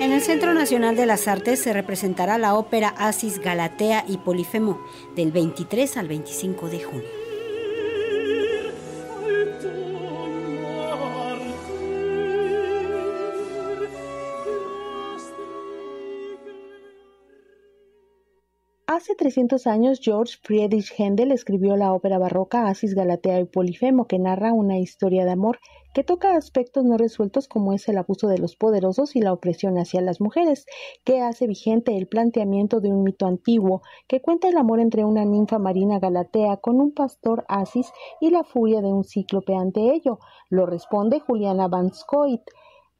En 0.00 0.12
el 0.12 0.22
Centro 0.22 0.54
Nacional 0.54 0.96
de 0.96 1.04
las 1.04 1.28
Artes 1.28 1.60
se 1.60 1.74
representará 1.74 2.38
la 2.38 2.54
ópera 2.54 2.88
Asis, 2.88 3.38
Galatea 3.38 4.06
y 4.08 4.16
Polifemo 4.16 4.80
del 5.14 5.30
23 5.30 5.98
al 5.98 6.08
25 6.08 6.70
de 6.70 6.80
junio. 6.80 7.19
Hace 18.92 19.14
300 19.14 19.68
años, 19.68 20.00
George 20.02 20.38
Friedrich 20.42 20.92
Händel 20.98 21.30
escribió 21.30 21.76
la 21.76 21.92
ópera 21.92 22.18
barroca 22.18 22.66
Asis, 22.66 22.96
Galatea 22.96 23.38
y 23.38 23.44
Polifemo, 23.44 24.08
que 24.08 24.18
narra 24.18 24.52
una 24.52 24.80
historia 24.80 25.24
de 25.24 25.30
amor 25.30 25.60
que 25.94 26.02
toca 26.02 26.34
aspectos 26.34 26.84
no 26.84 26.96
resueltos 26.96 27.46
como 27.46 27.72
es 27.72 27.88
el 27.88 27.98
abuso 27.98 28.26
de 28.26 28.38
los 28.38 28.56
poderosos 28.56 29.14
y 29.14 29.20
la 29.20 29.32
opresión 29.32 29.78
hacia 29.78 30.00
las 30.00 30.20
mujeres, 30.20 30.66
que 31.04 31.20
hace 31.20 31.46
vigente 31.46 31.96
el 31.96 32.08
planteamiento 32.08 32.80
de 32.80 32.88
un 32.88 33.04
mito 33.04 33.26
antiguo 33.26 33.82
que 34.08 34.20
cuenta 34.20 34.48
el 34.48 34.56
amor 34.56 34.80
entre 34.80 35.04
una 35.04 35.24
ninfa 35.24 35.60
marina 35.60 36.00
Galatea 36.00 36.56
con 36.56 36.80
un 36.80 36.92
pastor 36.92 37.44
Asis 37.46 37.92
y 38.20 38.30
la 38.30 38.42
furia 38.42 38.80
de 38.80 38.88
un 38.88 39.04
cíclope 39.04 39.54
ante 39.54 39.94
ello. 39.94 40.18
Lo 40.48 40.66
responde 40.66 41.20
Juliana 41.20 41.68
Van 41.68 41.94
Scoit 41.94 42.42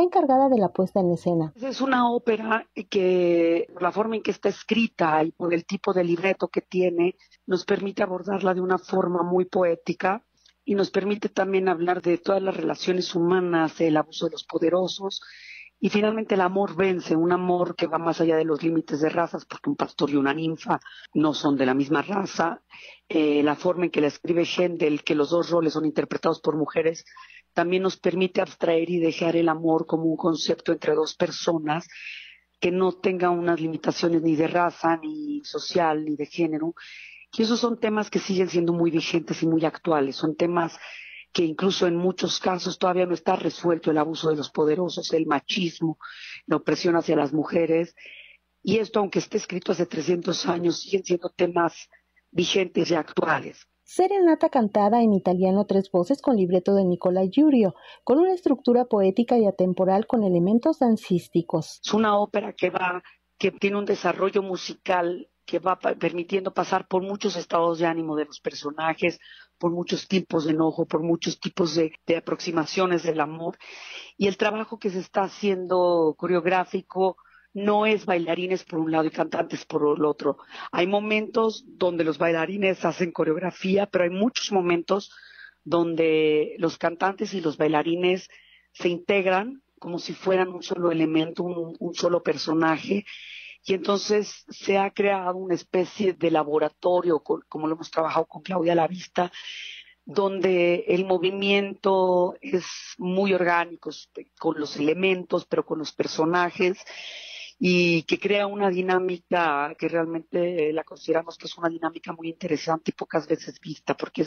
encargada 0.00 0.48
de 0.48 0.58
la 0.58 0.68
puesta 0.70 1.00
en 1.00 1.12
escena. 1.12 1.52
Es 1.60 1.80
una 1.80 2.10
ópera 2.10 2.66
que, 2.88 3.66
por 3.72 3.82
la 3.82 3.92
forma 3.92 4.16
en 4.16 4.22
que 4.22 4.30
está 4.30 4.48
escrita 4.48 5.22
y 5.22 5.32
por 5.32 5.52
el 5.52 5.66
tipo 5.66 5.92
de 5.92 6.04
libreto 6.04 6.48
que 6.48 6.62
tiene, 6.62 7.16
nos 7.46 7.64
permite 7.64 8.02
abordarla 8.02 8.54
de 8.54 8.62
una 8.62 8.78
forma 8.78 9.22
muy 9.22 9.44
poética 9.44 10.24
y 10.64 10.74
nos 10.74 10.90
permite 10.90 11.28
también 11.28 11.68
hablar 11.68 12.00
de 12.00 12.16
todas 12.18 12.40
las 12.40 12.56
relaciones 12.56 13.14
humanas, 13.14 13.80
el 13.80 13.96
abuso 13.96 14.26
de 14.26 14.32
los 14.32 14.44
poderosos 14.44 15.20
y 15.84 15.88
finalmente 15.88 16.36
el 16.36 16.42
amor 16.42 16.76
vence, 16.76 17.16
un 17.16 17.32
amor 17.32 17.74
que 17.74 17.88
va 17.88 17.98
más 17.98 18.20
allá 18.20 18.36
de 18.36 18.44
los 18.44 18.62
límites 18.62 19.00
de 19.00 19.08
razas, 19.08 19.44
porque 19.44 19.68
un 19.68 19.74
pastor 19.74 20.10
y 20.10 20.14
una 20.14 20.32
ninfa 20.32 20.80
no 21.12 21.34
son 21.34 21.56
de 21.56 21.66
la 21.66 21.74
misma 21.74 22.02
raza. 22.02 22.62
Eh, 23.08 23.42
la 23.42 23.56
forma 23.56 23.86
en 23.86 23.90
que 23.90 24.00
la 24.00 24.06
escribe 24.06 24.44
Händel, 24.44 25.02
que 25.02 25.16
los 25.16 25.30
dos 25.30 25.50
roles 25.50 25.72
son 25.72 25.84
interpretados 25.84 26.40
por 26.40 26.56
mujeres, 26.56 27.04
también 27.52 27.82
nos 27.82 27.96
permite 27.96 28.40
abstraer 28.40 28.88
y 28.90 28.98
dejar 28.98 29.36
el 29.36 29.48
amor 29.48 29.86
como 29.86 30.04
un 30.04 30.16
concepto 30.16 30.72
entre 30.72 30.94
dos 30.94 31.14
personas 31.14 31.86
que 32.60 32.70
no 32.70 32.92
tenga 32.92 33.30
unas 33.30 33.60
limitaciones 33.60 34.22
ni 34.22 34.36
de 34.36 34.46
raza, 34.46 34.96
ni 34.96 35.42
social, 35.44 36.04
ni 36.04 36.14
de 36.16 36.26
género. 36.26 36.74
Y 37.32 37.42
esos 37.42 37.58
son 37.58 37.80
temas 37.80 38.08
que 38.08 38.20
siguen 38.20 38.48
siendo 38.48 38.72
muy 38.72 38.90
vigentes 38.90 39.42
y 39.42 39.46
muy 39.46 39.64
actuales. 39.64 40.16
Son 40.16 40.36
temas 40.36 40.78
que 41.32 41.44
incluso 41.44 41.86
en 41.86 41.96
muchos 41.96 42.38
casos 42.38 42.78
todavía 42.78 43.06
no 43.06 43.14
está 43.14 43.36
resuelto 43.36 43.90
el 43.90 43.98
abuso 43.98 44.30
de 44.30 44.36
los 44.36 44.50
poderosos, 44.50 45.12
el 45.12 45.26
machismo, 45.26 45.98
la 46.46 46.56
opresión 46.56 46.94
hacia 46.94 47.16
las 47.16 47.32
mujeres. 47.32 47.96
Y 48.62 48.78
esto, 48.78 49.00
aunque 49.00 49.18
esté 49.18 49.38
escrito 49.38 49.72
hace 49.72 49.86
300 49.86 50.46
años, 50.46 50.82
siguen 50.82 51.04
siendo 51.04 51.30
temas 51.30 51.88
vigentes 52.30 52.90
y 52.90 52.94
actuales. 52.94 53.66
Serenata 53.84 54.48
cantada 54.48 55.02
en 55.02 55.12
italiano 55.12 55.66
tres 55.66 55.90
voces 55.90 56.22
con 56.22 56.36
libreto 56.36 56.74
de 56.74 56.84
Nicola 56.84 57.22
Giurio, 57.26 57.74
con 58.04 58.18
una 58.18 58.32
estructura 58.32 58.84
poética 58.84 59.38
y 59.38 59.46
atemporal 59.46 60.06
con 60.06 60.22
elementos 60.22 60.78
dancísticos. 60.78 61.80
Es 61.84 61.92
una 61.92 62.16
ópera 62.16 62.52
que 62.52 62.70
va, 62.70 63.02
que 63.38 63.50
tiene 63.50 63.78
un 63.78 63.84
desarrollo 63.84 64.42
musical 64.42 65.28
que 65.44 65.58
va 65.58 65.78
permitiendo 65.78 66.54
pasar 66.54 66.86
por 66.86 67.02
muchos 67.02 67.36
estados 67.36 67.80
de 67.80 67.86
ánimo 67.86 68.14
de 68.14 68.26
los 68.26 68.40
personajes, 68.40 69.18
por 69.58 69.72
muchos 69.72 70.06
tipos 70.06 70.44
de 70.44 70.52
enojo, 70.52 70.86
por 70.86 71.02
muchos 71.02 71.40
tipos 71.40 71.74
de 71.74 72.16
aproximaciones 72.16 73.02
del 73.02 73.20
amor. 73.20 73.58
Y 74.16 74.28
el 74.28 74.36
trabajo 74.36 74.78
que 74.78 74.90
se 74.90 75.00
está 75.00 75.22
haciendo 75.22 76.14
coreográfico, 76.16 77.16
no 77.54 77.86
es 77.86 78.06
bailarines 78.06 78.64
por 78.64 78.78
un 78.78 78.90
lado 78.90 79.04
y 79.04 79.10
cantantes 79.10 79.64
por 79.64 79.96
el 79.96 80.04
otro. 80.04 80.38
Hay 80.70 80.86
momentos 80.86 81.64
donde 81.66 82.04
los 82.04 82.18
bailarines 82.18 82.84
hacen 82.84 83.12
coreografía, 83.12 83.86
pero 83.86 84.04
hay 84.04 84.10
muchos 84.10 84.52
momentos 84.52 85.12
donde 85.64 86.56
los 86.58 86.78
cantantes 86.78 87.34
y 87.34 87.40
los 87.40 87.56
bailarines 87.56 88.28
se 88.72 88.88
integran 88.88 89.62
como 89.78 89.98
si 89.98 90.12
fueran 90.14 90.48
un 90.48 90.62
solo 90.62 90.92
elemento, 90.92 91.42
un, 91.42 91.94
solo 91.94 92.22
personaje. 92.22 93.04
Y 93.64 93.74
entonces 93.74 94.44
se 94.48 94.78
ha 94.78 94.90
creado 94.92 95.36
una 95.36 95.54
especie 95.54 96.14
de 96.14 96.30
laboratorio, 96.30 97.20
como 97.20 97.66
lo 97.66 97.74
hemos 97.74 97.90
trabajado 97.90 98.26
con 98.26 98.42
Claudia 98.42 98.76
Lavista, 98.76 99.32
donde 100.04 100.84
el 100.86 101.04
movimiento 101.04 102.36
es 102.40 102.64
muy 102.96 103.34
orgánico, 103.34 103.90
con 104.38 104.58
los 104.58 104.76
elementos, 104.76 105.46
pero 105.46 105.66
con 105.66 105.80
los 105.80 105.92
personajes 105.92 106.78
y 107.64 108.02
que 108.02 108.18
crea 108.18 108.48
una 108.48 108.70
dinámica 108.70 109.72
que 109.78 109.86
realmente 109.86 110.72
la 110.72 110.82
consideramos 110.82 111.38
que 111.38 111.46
es 111.46 111.56
una 111.56 111.68
dinámica 111.68 112.12
muy 112.12 112.28
interesante 112.28 112.90
y 112.90 112.98
pocas 112.98 113.28
veces 113.28 113.60
vista, 113.60 113.96
porque 113.96 114.26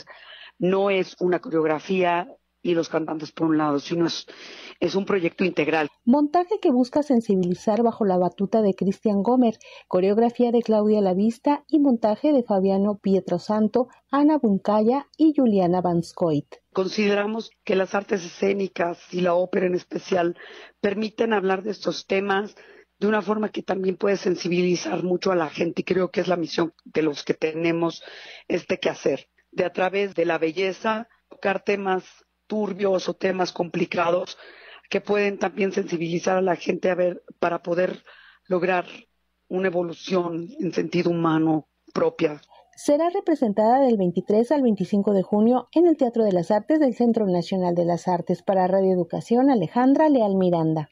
no 0.58 0.88
es 0.88 1.14
una 1.20 1.38
coreografía 1.38 2.26
y 2.62 2.74
los 2.74 2.88
cantantes 2.88 3.32
por 3.32 3.48
un 3.48 3.58
lado, 3.58 3.78
sino 3.78 4.06
es, 4.06 4.24
es 4.80 4.94
un 4.94 5.04
proyecto 5.04 5.44
integral. 5.44 5.90
Montaje 6.06 6.60
que 6.62 6.70
busca 6.70 7.02
sensibilizar 7.02 7.82
bajo 7.82 8.06
la 8.06 8.16
batuta 8.16 8.62
de 8.62 8.72
Cristian 8.72 9.22
Gomer, 9.22 9.58
coreografía 9.86 10.50
de 10.50 10.62
Claudia 10.62 11.02
Lavista 11.02 11.62
y 11.68 11.78
montaje 11.78 12.32
de 12.32 12.42
Fabiano 12.42 12.96
Pietrosanto, 12.96 13.88
Ana 14.10 14.38
Buncaya 14.38 15.08
y 15.18 15.34
Juliana 15.36 15.82
Vanscoit. 15.82 16.46
Consideramos 16.72 17.50
que 17.64 17.76
las 17.76 17.94
artes 17.94 18.24
escénicas 18.24 19.12
y 19.12 19.20
la 19.20 19.34
ópera 19.34 19.66
en 19.66 19.74
especial 19.74 20.38
permiten 20.80 21.34
hablar 21.34 21.62
de 21.62 21.72
estos 21.72 22.06
temas 22.06 22.56
de 22.98 23.06
una 23.06 23.22
forma 23.22 23.50
que 23.50 23.62
también 23.62 23.96
puede 23.96 24.16
sensibilizar 24.16 25.02
mucho 25.02 25.32
a 25.32 25.36
la 25.36 25.50
gente 25.50 25.82
y 25.82 25.84
creo 25.84 26.10
que 26.10 26.20
es 26.20 26.28
la 26.28 26.36
misión 26.36 26.72
de 26.84 27.02
los 27.02 27.24
que 27.24 27.34
tenemos 27.34 28.02
este 28.48 28.78
que 28.78 28.88
hacer, 28.88 29.28
de 29.50 29.64
a 29.64 29.72
través 29.72 30.14
de 30.14 30.24
la 30.24 30.38
belleza 30.38 31.08
tocar 31.28 31.62
temas 31.62 32.04
turbios 32.46 33.08
o 33.08 33.14
temas 33.14 33.52
complicados 33.52 34.38
que 34.88 35.00
pueden 35.00 35.38
también 35.38 35.72
sensibilizar 35.72 36.36
a 36.36 36.42
la 36.42 36.56
gente 36.56 36.90
a 36.90 36.94
ver 36.94 37.22
para 37.38 37.62
poder 37.62 38.02
lograr 38.46 38.86
una 39.48 39.68
evolución 39.68 40.48
en 40.58 40.72
sentido 40.72 41.10
humano 41.10 41.68
propia. 41.92 42.40
Será 42.76 43.08
representada 43.10 43.80
del 43.80 43.96
23 43.96 44.52
al 44.52 44.62
25 44.62 45.12
de 45.12 45.22
junio 45.22 45.68
en 45.72 45.86
el 45.86 45.96
Teatro 45.96 46.24
de 46.24 46.32
las 46.32 46.50
Artes 46.50 46.78
del 46.78 46.94
Centro 46.94 47.26
Nacional 47.26 47.74
de 47.74 47.86
las 47.86 48.06
Artes 48.06 48.42
para 48.42 48.66
Radio 48.66 48.92
Educación 48.92 49.50
Alejandra 49.50 50.08
Leal 50.08 50.36
Miranda. 50.36 50.90